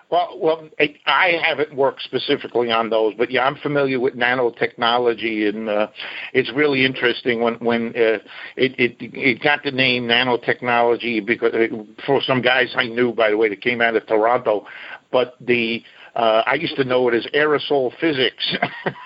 [0.09, 0.67] Well, well,
[1.05, 5.87] I haven't worked specifically on those, but yeah, I'm familiar with nanotechnology, and uh,
[6.33, 8.17] it's really interesting when when uh,
[8.55, 11.67] it, it it got the name nanotechnology because uh,
[12.07, 14.65] for some guys I knew, by the way, that came out of Toronto,
[15.11, 15.83] but the
[16.15, 18.55] uh, I used to know it as aerosol physics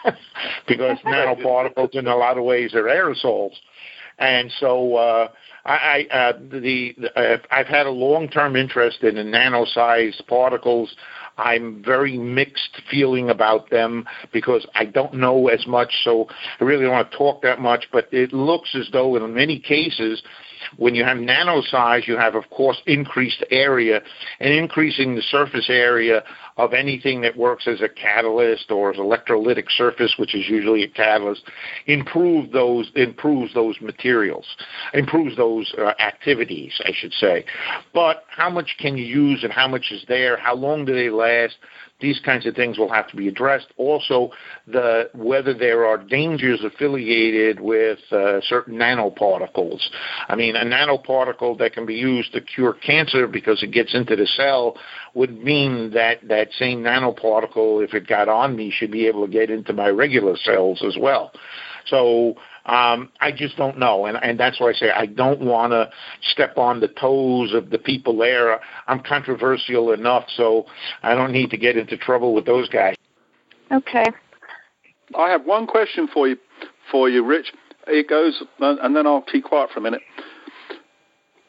[0.68, 3.54] because nanoparticles, in a lot of ways, are aerosols,
[4.20, 4.96] and so.
[4.96, 5.28] Uh,
[5.66, 10.94] I, I uh, the, the uh, I've had a long-term interest in the nano-sized particles.
[11.38, 16.28] I'm very mixed feeling about them because I don't know as much, so
[16.60, 17.88] I really don't want to talk that much.
[17.92, 20.22] But it looks as though in many cases
[20.78, 24.02] when you have nano size, you have, of course, increased area,
[24.40, 26.24] and increasing the surface area
[26.58, 30.88] of anything that works as a catalyst or as electrolytic surface, which is usually a
[30.88, 31.44] catalyst,
[31.88, 34.46] improve those improves those materials,
[34.94, 37.46] improves those uh, activities, I should say.
[37.94, 40.38] But how much can you use, and how much is there?
[40.38, 41.56] How long do they last?
[42.04, 43.68] These kinds of things will have to be addressed.
[43.78, 44.32] Also,
[44.68, 49.80] the whether there are dangers affiliated with uh, certain nanoparticles.
[50.28, 54.18] I mean, a nanoparticle that can be used to cure cancer because it gets into
[54.18, 54.76] the cell
[55.14, 59.32] would mean that that same nanoparticle, if it got on me, should be able to
[59.32, 61.32] get into my regular cells as well.
[61.86, 62.36] So
[62.66, 65.90] um, I just don't know, and and that's why I say I don't want to
[66.32, 68.60] step on the toes of the people there.
[68.88, 70.66] I'm controversial enough, so
[71.02, 72.96] I don't need to get into trouble with those guys.
[73.72, 74.06] Okay.
[75.18, 76.38] I have one question for you,
[76.90, 77.52] for you, Rich.
[77.88, 80.02] It goes, and then I'll keep quiet for a minute.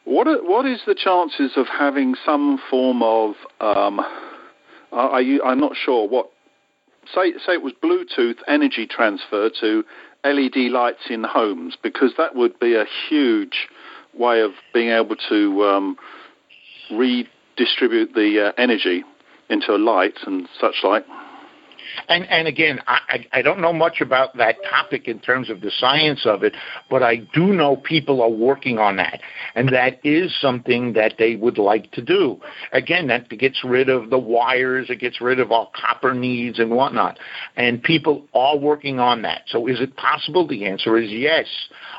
[0.03, 4.01] What are, what is the chances of having some form of um,
[4.91, 6.29] are you, I'm not sure what
[7.13, 9.83] say say it was Bluetooth energy transfer to
[10.25, 13.67] LED lights in homes because that would be a huge
[14.13, 15.97] way of being able to um,
[16.91, 19.03] redistribute the uh, energy
[19.49, 21.05] into a light and such like.
[22.07, 25.71] And and again, I, I don't know much about that topic in terms of the
[25.77, 26.53] science of it,
[26.89, 29.21] but I do know people are working on that,
[29.55, 32.39] and that is something that they would like to do.
[32.71, 36.71] Again, that gets rid of the wires, it gets rid of all copper needs and
[36.71, 37.17] whatnot,
[37.55, 39.43] and people are working on that.
[39.47, 40.47] So, is it possible?
[40.47, 41.45] The answer is yes.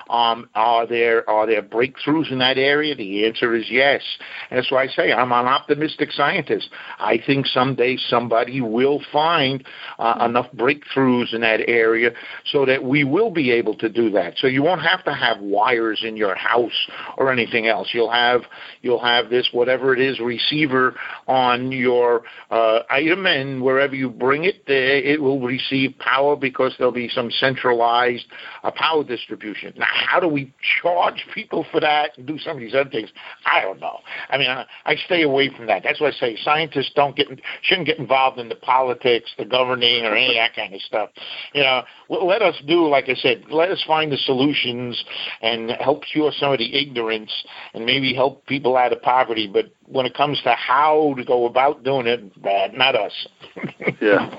[0.09, 2.95] Um, are there are there breakthroughs in that area?
[2.95, 4.03] The answer is yes.
[4.51, 6.69] And that's why I say I'm an optimistic scientist.
[6.99, 9.65] I think someday somebody will find
[9.99, 12.11] uh, enough breakthroughs in that area
[12.45, 14.35] so that we will be able to do that.
[14.39, 17.89] So you won't have to have wires in your house or anything else.
[17.93, 18.43] You'll have
[18.83, 20.95] you'll have this whatever it is receiver
[21.27, 26.93] on your uh, item, and wherever you bring it, it will receive power because there'll
[26.93, 28.27] be some centralized
[28.63, 29.73] uh, power distribution.
[29.77, 33.11] Now, how do we charge people for that and do some of these other things?
[33.45, 34.01] I don't know.
[34.31, 35.83] I mean, I, I stay away from that.
[35.83, 37.27] That's why I say scientists don't get
[37.63, 39.45] shouldn't get involved in the politics, the
[39.77, 41.11] governing, or any of that kind of stuff.
[41.55, 43.45] You know, let us do like I said.
[43.51, 45.03] Let us find the solutions
[45.43, 47.33] and help cure some of the ignorance
[47.75, 49.49] and maybe help people out of poverty.
[49.53, 53.27] But when it comes to how to go about doing it, bad, not us.
[54.01, 54.35] yeah.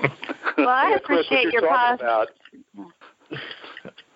[0.56, 2.34] Well, I appreciate your positive.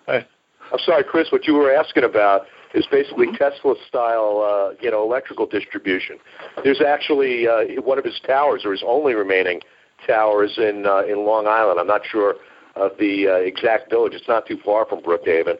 [0.07, 1.31] I'm sorry, Chris.
[1.31, 3.35] What you were asking about is basically mm-hmm.
[3.35, 6.17] Tesla style, uh, you know, electrical distribution.
[6.63, 9.61] There's actually uh, one of his towers, or his only remaining
[10.05, 11.79] towers in uh, in Long Island.
[11.79, 12.35] I'm not sure
[12.75, 14.13] of the uh, exact village.
[14.13, 15.57] It's not too far from Brookhaven,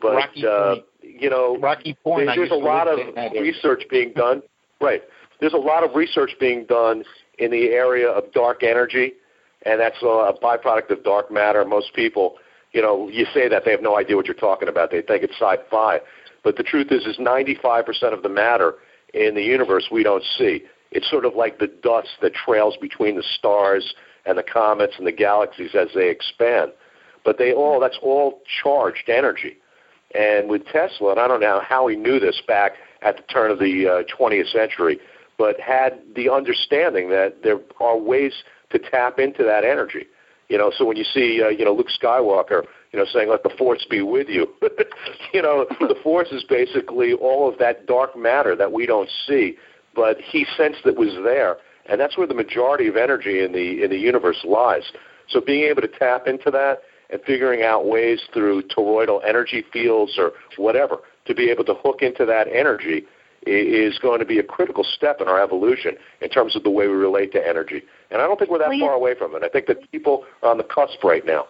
[0.00, 2.26] but Rocky uh, you know, Rocky Point.
[2.26, 2.98] There's, there's a lot of
[3.32, 4.42] research being done.
[4.80, 5.02] Right.
[5.40, 7.04] There's a lot of research being done
[7.38, 9.14] in the area of dark energy,
[9.64, 11.64] and that's a byproduct of dark matter.
[11.64, 12.36] Most people
[12.72, 14.90] you know, you say that they have no idea what you're talking about.
[14.90, 16.00] They think it's sci-fi,
[16.44, 18.74] but the truth is, is 95% of the matter
[19.12, 20.62] in the universe we don't see.
[20.90, 23.94] It's sort of like the dust that trails between the stars
[24.26, 26.72] and the comets and the galaxies as they expand.
[27.24, 29.56] But they all, that's all charged energy.
[30.14, 32.72] And with Tesla, and I don't know how he knew this back
[33.02, 34.98] at the turn of the uh, 20th century,
[35.38, 40.06] but had the understanding that there are ways to tap into that energy.
[40.48, 43.44] You know, so when you see, uh, you know, Luke Skywalker, you know, saying let
[43.44, 44.48] the Force be with you,
[45.32, 49.56] you know, the Force is basically all of that dark matter that we don't see,
[49.94, 53.82] but he sensed that was there, and that's where the majority of energy in the
[53.82, 54.92] in the universe lies.
[55.28, 60.18] So being able to tap into that and figuring out ways through toroidal energy fields
[60.18, 63.04] or whatever to be able to hook into that energy
[63.46, 66.86] is going to be a critical step in our evolution in terms of the way
[66.88, 67.82] we relate to energy.
[68.10, 69.42] And I don't think we're that well, far away from it.
[69.42, 71.46] I think that people are on the cusp right now.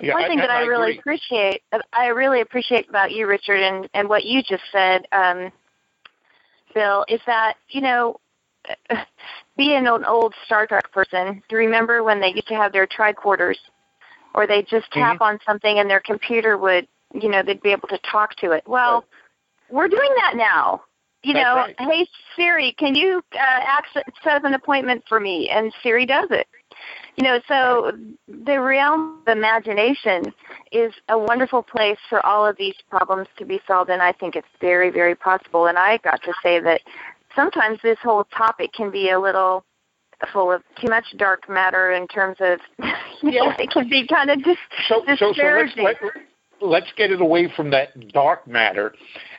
[0.00, 0.98] Yeah, One thing I, that I, I really agree.
[0.98, 5.52] appreciate, I really appreciate about you, Richard, and, and what you just said, um,
[6.76, 8.20] Bill, is that you know,
[9.56, 12.86] being an old Star Trek person, do you remember when they used to have their
[12.86, 13.56] tricorders,
[14.34, 15.22] or they just tap mm-hmm.
[15.22, 18.62] on something and their computer would, you know, they'd be able to talk to it.
[18.66, 19.04] Well, right.
[19.70, 20.82] we're doing that now.
[21.22, 21.74] You That's know, right.
[21.78, 25.48] hey Siri, can you uh, access, set up an appointment for me?
[25.48, 26.46] And Siri does it.
[27.16, 27.92] You know, so
[28.28, 30.34] the realm of imagination
[30.70, 34.36] is a wonderful place for all of these problems to be solved, and I think
[34.36, 35.66] it's very, very possible.
[35.66, 36.82] And I got to say that
[37.34, 39.64] sometimes this whole topic can be a little
[40.32, 42.58] full of too much dark matter in terms of,
[43.22, 44.56] you know, it can be kind of dis-
[44.88, 45.74] so, disparaging.
[45.76, 48.94] So, so let's, let, let's get it away from that dark matter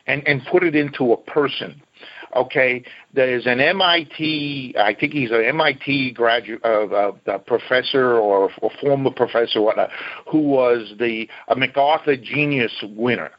[0.08, 1.82] and, and put it into a person
[2.38, 2.84] Okay,
[3.16, 9.10] there's an MIT, I think he's an MIT graduate, uh, uh, professor or, or former
[9.10, 9.90] professor, whatnot,
[10.32, 13.32] who was the a MacArthur Genius winner.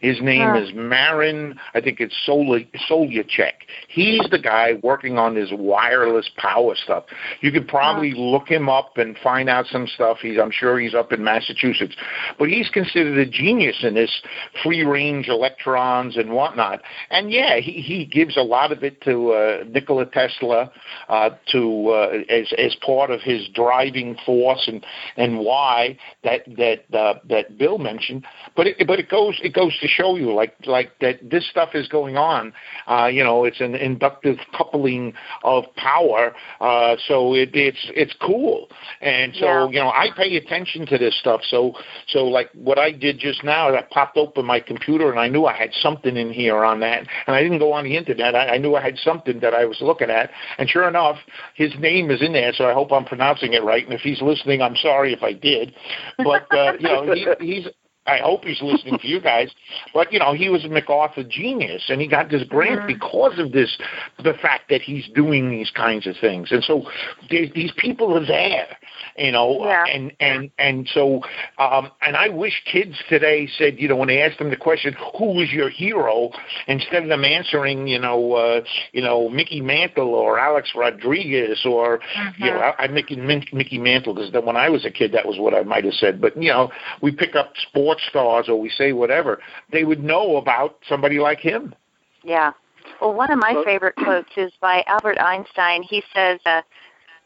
[0.00, 3.52] His name is Marin, I think it's Solovychek.
[3.88, 7.04] He's the guy working on this wireless power stuff.
[7.40, 10.18] You could probably look him up and find out some stuff.
[10.20, 11.94] He's, I'm sure he's up in Massachusetts.
[12.38, 14.22] But he's considered a genius in this
[14.62, 16.82] free range electrons and whatnot.
[17.10, 20.70] And yeah, he, he gives a lot of it to uh, Nikola Tesla
[21.08, 24.84] uh, to uh, as, as part of his driving force and,
[25.16, 28.26] and why that, that, uh, that Bill mentioned.
[28.54, 31.48] But it, but it goes, it goes to to show you like like that this
[31.48, 32.52] stuff is going on.
[32.86, 36.34] Uh, you know, it's an inductive coupling of power.
[36.60, 38.68] Uh, so it, it's it's cool,
[39.00, 39.66] and so yeah.
[39.68, 41.40] you know I pay attention to this stuff.
[41.48, 41.74] So
[42.08, 45.46] so like what I did just now, I popped open my computer and I knew
[45.46, 48.34] I had something in here on that, and I didn't go on the internet.
[48.34, 51.16] I, I knew I had something that I was looking at, and sure enough,
[51.54, 52.52] his name is in there.
[52.52, 53.84] So I hope I'm pronouncing it right.
[53.84, 55.74] And if he's listening, I'm sorry if I did,
[56.18, 57.66] but uh, you know he, he's
[58.06, 59.50] I hope he's listening to you guys.
[59.92, 62.86] But you know, he was a MacArthur genius, and he got this grant mm-hmm.
[62.86, 63.76] because of this,
[64.22, 66.52] the fact that he's doing these kinds of things.
[66.52, 66.84] And so
[67.30, 68.76] these people are there,
[69.16, 69.84] you know, yeah.
[69.86, 71.22] and and and so,
[71.58, 74.94] um, and I wish kids today said, you know, when they ask them the question,
[75.18, 76.30] "Who is your hero?"
[76.66, 78.60] instead of them answering, you know, uh,
[78.92, 82.44] you know, Mickey Mantle or Alex Rodriguez or mm-hmm.
[82.44, 85.38] you know, I, I Mickey Mickey Mantle because when I was a kid, that was
[85.38, 86.20] what I might have said.
[86.20, 86.70] But you know,
[87.02, 91.18] we pick up sports sports stars or we say whatever, they would know about somebody
[91.18, 91.74] like him.
[92.22, 92.52] Yeah.
[93.00, 95.82] Well, one of my favorite quotes is by Albert Einstein.
[95.82, 96.62] He says, uh,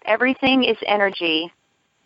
[0.07, 1.53] Everything is energy,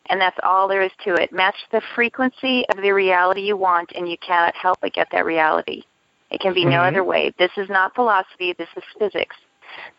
[0.06, 1.32] and that's all there is to it.
[1.32, 5.24] Match the frequency of the reality you want, and you cannot help but get that
[5.24, 5.84] reality.
[6.30, 6.70] It can be mm-hmm.
[6.70, 7.32] no other way.
[7.38, 9.36] This is not philosophy, this is physics.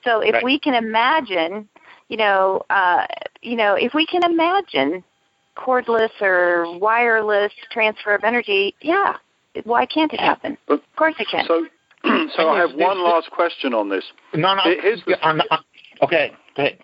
[0.03, 0.43] So if right.
[0.43, 1.69] we can imagine,
[2.09, 3.07] you know, uh,
[3.41, 5.01] you know, if we can imagine
[5.57, 9.15] cordless or wireless transfer of energy, yeah,
[9.63, 10.57] why can't it happen?
[10.67, 11.45] But, of course it can.
[11.47, 11.65] So,
[12.35, 14.03] so I have one last question on this.
[14.33, 14.61] No, no.
[14.63, 15.17] Here's the,
[16.03, 16.77] okay, go ahead.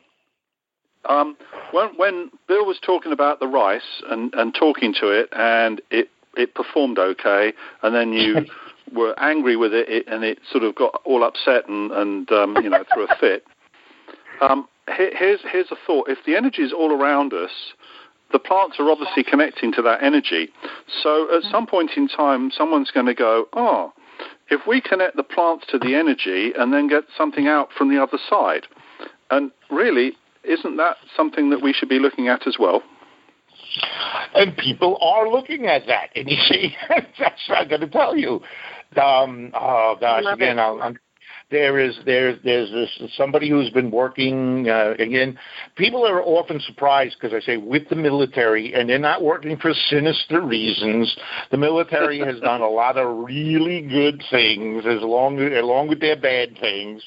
[1.05, 1.35] Um,
[1.71, 6.09] when, when Bill was talking about the rice and, and talking to it, and it
[6.37, 7.53] it performed okay,
[7.83, 8.45] and then you
[8.93, 12.55] were angry with it, it, and it sort of got all upset and, and um,
[12.61, 13.45] you know threw a fit.
[14.41, 17.51] Um, here, here's here's a thought: if the energy is all around us,
[18.31, 20.49] the plants are obviously connecting to that energy.
[21.03, 23.93] So at some point in time, someone's going to go, oh,
[24.49, 28.01] if we connect the plants to the energy and then get something out from the
[28.01, 28.67] other side.
[29.29, 30.13] And really,
[30.43, 32.83] isn't that something that we should be looking at as well?
[34.35, 36.09] And people are looking at that.
[36.15, 38.41] And you see, that's what I'm going to tell you.
[39.01, 40.97] Um, oh, gosh, again, I'll, I'm
[41.51, 45.37] there is there there's this somebody who's been working uh, again.
[45.75, 49.73] People are often surprised because I say with the military, and they're not working for
[49.89, 51.15] sinister reasons.
[51.51, 56.19] The military has done a lot of really good things, as long along with their
[56.19, 57.03] bad things,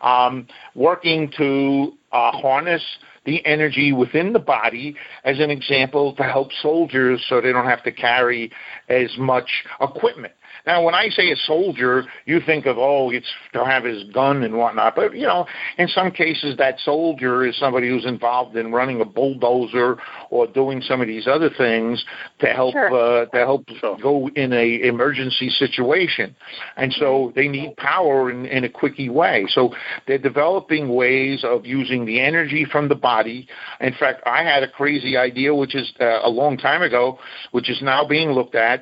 [0.00, 2.82] um, working to uh, harness
[3.24, 7.82] the energy within the body as an example to help soldiers so they don't have
[7.84, 8.50] to carry
[8.92, 10.34] as much equipment.
[10.66, 14.42] Now, when I say a soldier, you think of oh, it's to have his gun
[14.44, 14.94] and whatnot.
[14.94, 15.46] But you know,
[15.78, 19.96] in some cases, that soldier is somebody who's involved in running a bulldozer
[20.30, 22.04] or doing some of these other things
[22.40, 23.22] to help sure.
[23.22, 23.96] uh, to help sure.
[24.00, 26.36] go in a emergency situation.
[26.76, 29.46] And so they need power in, in a quickie way.
[29.48, 29.74] So
[30.06, 33.48] they're developing ways of using the energy from the body.
[33.80, 37.18] In fact, I had a crazy idea, which is uh, a long time ago,
[37.50, 38.81] which is now being looked at,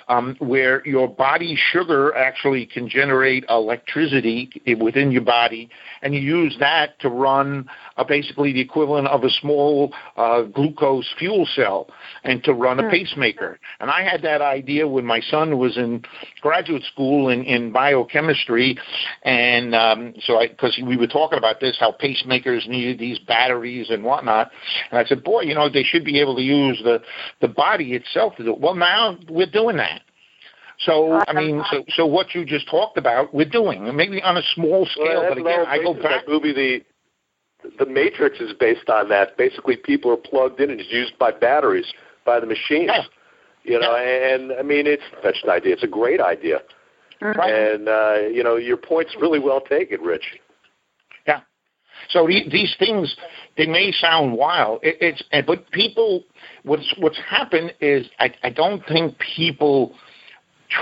[0.11, 4.49] um, where your body sugar actually can generate electricity
[4.79, 5.69] within your body,
[6.01, 11.07] and you use that to run uh, basically the equivalent of a small uh, glucose
[11.17, 11.87] fuel cell
[12.25, 12.89] and to run a hmm.
[12.89, 13.57] pacemaker.
[13.79, 16.03] And I had that idea when my son was in
[16.41, 18.77] graduate school in, in biochemistry,
[19.23, 24.03] and um, so because we were talking about this, how pacemakers needed these batteries and
[24.03, 24.51] whatnot,
[24.89, 27.01] and I said, boy, you know, they should be able to use the
[27.39, 28.51] the body itself to do.
[28.51, 28.59] It.
[28.59, 30.00] Well, now we're doing that.
[30.85, 34.41] So I mean, so so what you just talked about, we're doing maybe on a
[34.55, 35.21] small scale.
[35.21, 36.25] Well, but again, I go back.
[36.25, 36.81] That movie, the
[37.77, 39.37] the Matrix is based on that.
[39.37, 41.85] Basically, people are plugged in and it's used by batteries
[42.25, 42.91] by the machines.
[42.93, 43.03] Yeah.
[43.63, 44.33] You know, yeah.
[44.33, 45.73] and I mean, it's such an idea.
[45.73, 46.61] It's a great idea.
[47.21, 47.53] Right.
[47.53, 50.39] And uh, you know, your point's really well taken, Rich.
[51.27, 51.41] Yeah.
[52.09, 53.15] So these things
[53.55, 54.79] they may sound wild.
[54.81, 56.23] It, it's but people
[56.63, 59.93] what's what's happened is I, I don't think people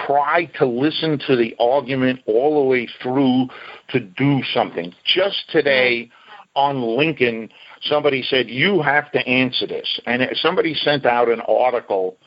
[0.05, 3.47] try to listen to the argument all the way through
[3.89, 4.93] to do something.
[5.03, 6.11] Just today
[6.55, 7.49] on LinkedIn,
[7.81, 9.99] somebody said, You have to answer this.
[10.05, 12.17] And somebody sent out an article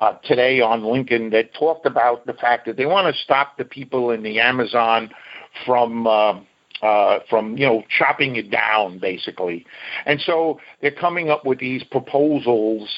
[0.00, 3.64] uh, today on LinkedIn that talked about the fact that they want to stop the
[3.64, 5.10] people in the Amazon
[5.66, 6.06] from.
[6.06, 6.40] Uh,
[6.82, 9.64] uh, from you know chopping it down basically,
[10.06, 12.88] and so they're coming up with these proposals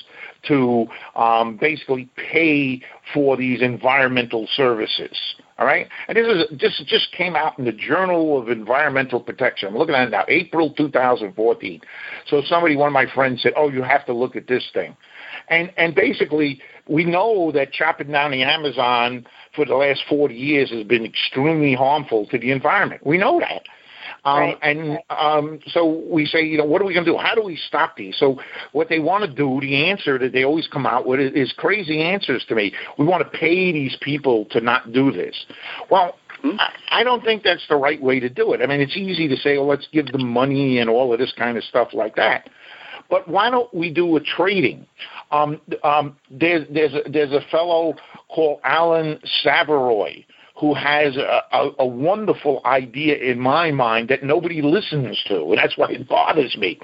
[0.48, 2.80] to um, basically pay
[3.12, 5.16] for these environmental services.
[5.58, 9.68] All right, and this is this just came out in the Journal of Environmental Protection.
[9.68, 11.80] I'm looking at it now, April 2014.
[12.28, 14.96] So somebody, one of my friends, said, "Oh, you have to look at this thing,"
[15.50, 20.70] and and basically we know that chopping down the Amazon for the last 40 years
[20.70, 23.06] has been extremely harmful to the environment.
[23.06, 23.62] We know that.
[24.24, 24.58] Um, right.
[24.62, 27.16] And um, so we say, you know, what are we going to do?
[27.16, 28.16] How do we stop these?
[28.18, 28.38] So
[28.72, 32.02] what they want to do, the answer that they always come out with is crazy
[32.02, 32.72] answers to me.
[32.98, 35.46] We want to pay these people to not do this.
[35.90, 36.56] Well, hmm?
[36.90, 38.60] I don't think that's the right way to do it.
[38.60, 41.32] I mean, it's easy to say, oh, let's give them money and all of this
[41.36, 42.50] kind of stuff like that.
[43.10, 44.86] But why don't we do a trading?
[45.30, 47.94] Um, um, there's there's a, there's a fellow
[48.28, 50.26] called Alan Savory
[50.60, 55.56] who has a, a, a wonderful idea in my mind that nobody listens to, and
[55.56, 56.78] that's why it bothers me.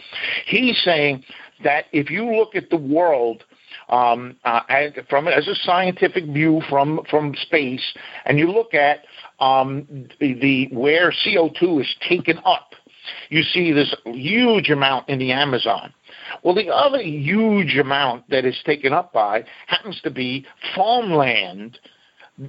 [0.47, 1.23] He's saying
[1.63, 3.45] that if you look at the world
[3.91, 4.61] um, uh,
[5.09, 9.05] from as a scientific view from from space, and you look at
[9.41, 12.71] um, the, the where CO2 is taken up,
[13.29, 15.93] you see this huge amount in the Amazon.
[16.43, 21.79] Well, the other huge amount that is taken up by happens to be farmland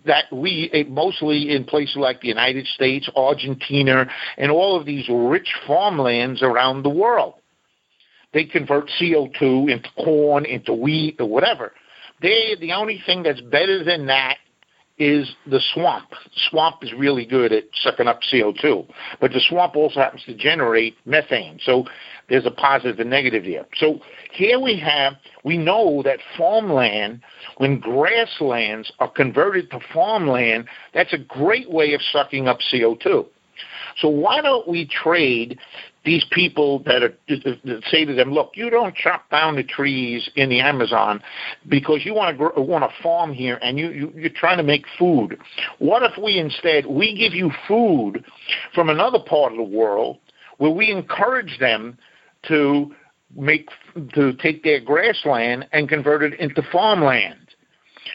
[0.05, 5.07] that we eh, mostly in places like the United States, Argentina, and all of these
[5.09, 7.36] rich farmlands around the world.
[8.34, 11.71] They convert CO2 into corn, into wheat, or whatever.
[12.21, 14.38] They the only thing that's better than that
[14.99, 16.07] is the swamp.
[16.49, 18.87] Swamp is really good at sucking up CO2,
[19.21, 21.59] but the swamp also happens to generate methane.
[21.63, 21.85] So
[22.29, 23.65] there's a positive and negative here.
[23.77, 23.99] So
[24.31, 27.21] here we have, we know that farmland,
[27.57, 33.27] when grasslands are converted to farmland, that's a great way of sucking up CO2.
[34.01, 35.57] So why don't we trade
[36.05, 40.29] these people that, are, that say to them, "Look, you don't chop down the trees
[40.35, 41.21] in the Amazon
[41.67, 44.63] because you want to grow, want to farm here, and you, you you're trying to
[44.63, 45.37] make food.
[45.79, 48.23] What if we instead we give you food
[48.73, 50.19] from another part of the world
[50.57, 51.97] where we encourage them
[52.47, 52.95] to
[53.35, 53.69] make
[54.13, 57.39] to take their grassland and convert it into farmland?"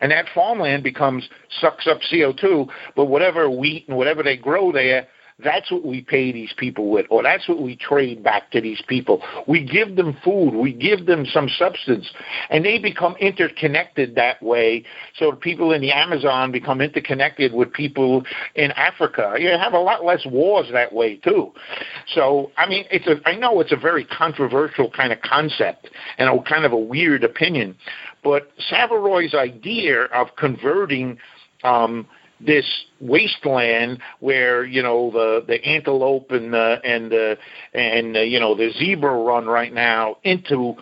[0.00, 1.28] And that farmland becomes
[1.60, 5.06] sucks up CO2, but whatever wheat and whatever they grow there
[5.43, 8.82] that's what we pay these people with, or that's what we trade back to these
[8.88, 9.22] people.
[9.47, 12.11] We give them food, we give them some substance,
[12.51, 14.84] and they become interconnected that way.
[15.18, 18.24] So people in the Amazon become interconnected with people
[18.55, 19.34] in Africa.
[19.38, 21.53] You have a lot less wars that way too.
[22.14, 25.88] So I mean, it's a I know it's a very controversial kind of concept
[26.18, 27.76] and a kind of a weird opinion,
[28.22, 31.18] but Savory's idea of converting
[31.64, 32.07] um,
[32.45, 32.66] this
[33.01, 37.36] wasteland where you know the the antelope and the and the
[37.74, 40.74] and the, you know the zebra run right now into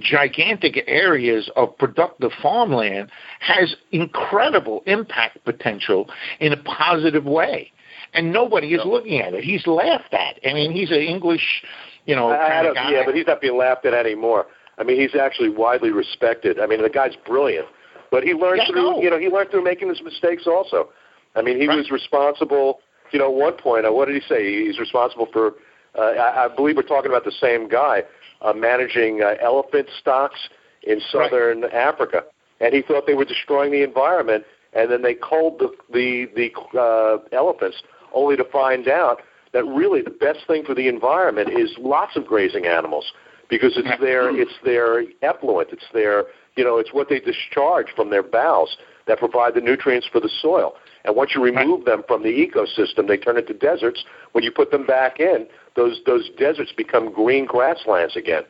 [0.00, 3.10] gigantic areas of productive farmland
[3.40, 6.08] has incredible impact potential
[6.40, 7.70] in a positive way.
[8.14, 9.42] And nobody is looking at it.
[9.42, 10.38] He's laughed at.
[10.46, 11.62] I mean, he's an English,
[12.04, 14.46] you know, I, I yeah, but he's not being laughed at anymore.
[14.76, 16.58] I mean, he's actually widely respected.
[16.60, 17.66] I mean, the guy's brilliant,
[18.10, 19.02] but he learned Yeah, through, no.
[19.02, 20.90] you know, he learned through making his mistakes also.
[21.34, 21.76] I mean, he Right.
[21.78, 22.80] was responsible.
[23.10, 24.64] You know, at one point, uh, what did he say?
[24.64, 25.54] He's responsible for.
[25.94, 28.04] Uh, I, I believe we're talking about the same guy
[28.40, 30.48] uh, managing uh, elephant stocks
[30.82, 32.24] in southern Africa,
[32.60, 34.44] and he thought they were destroying the environment.
[34.74, 37.82] And then they culled the the, the uh, elephants,
[38.14, 39.20] only to find out
[39.52, 43.12] that really the best thing for the environment is lots of grazing animals
[43.50, 46.24] because it's their it's their effluent, it's their
[46.56, 50.30] you know it's what they discharge from their bowels that provide the nutrients for the
[50.40, 50.74] soil.
[51.04, 54.04] And once you remove them from the ecosystem, they turn into deserts.
[54.32, 58.44] When you put them back in, those those deserts become green grasslands again.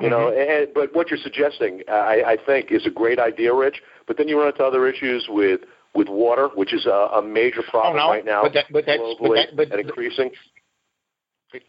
[0.00, 0.62] You know, mm-hmm.
[0.66, 3.82] and, but what you're suggesting, I, I think, is a great idea, Rich.
[4.06, 5.62] But then you run into other issues with
[5.94, 8.66] with water, which is a, a major oh, problem Oh, no, right now but that-
[8.70, 10.30] but that's- but globally that- but- and increasing.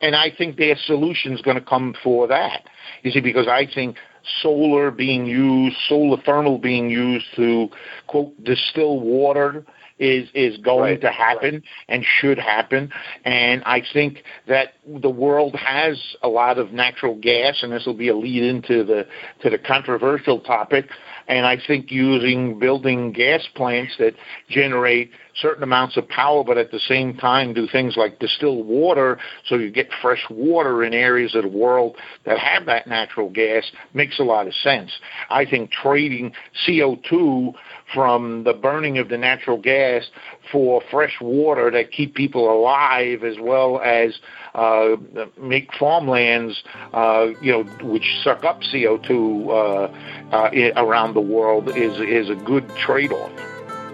[0.01, 2.67] and I think their solution is going to come for that.
[3.01, 3.97] You see, because I think
[4.41, 7.69] solar being used, solar thermal being used to
[8.07, 9.65] quote distill water
[10.01, 12.91] is is going Right, to happen and should happen.
[13.23, 17.93] And I think that the world has a lot of natural gas, and this will
[17.93, 19.05] be a lead into the
[19.43, 20.87] to the controversial topic.
[21.27, 24.13] And I think using building gas plants that
[24.49, 29.17] generate certain amounts of power, but at the same time do things like distill water
[29.47, 31.95] so you get fresh water in areas of the world
[32.25, 33.63] that have that natural gas
[33.93, 34.91] makes a lot of sense.
[35.29, 36.33] I think trading
[36.67, 37.53] CO2
[37.93, 40.03] from the burning of the natural gas
[40.51, 44.13] for fresh water that keep people alive as well as
[44.55, 44.97] uh,
[45.37, 51.99] make farmlands, uh, you know, which suck up CO2 uh, uh, around the world is
[51.99, 53.31] is a good trade-off.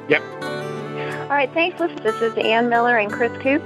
[0.10, 0.24] Yep.
[1.24, 2.02] All right, thanks, listeners.
[2.02, 3.62] This is Ann Miller and Chris Coop